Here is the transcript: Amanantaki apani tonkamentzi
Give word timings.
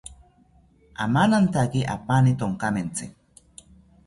Amanantaki 1.05 1.81
apani 1.97 2.31
tonkamentzi 2.41 3.05